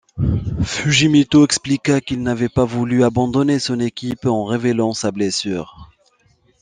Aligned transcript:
Fujimoto 0.63 1.43
expliqua 1.45 2.01
qu'il 2.01 2.23
n'avait 2.23 2.49
pas 2.49 2.65
voulu 2.65 3.03
abandonner 3.03 3.59
son 3.59 3.79
équipe 3.79 4.25
en 4.25 4.45
révélant 4.45 4.93
sa 4.93 5.11
blessure. 5.11 5.91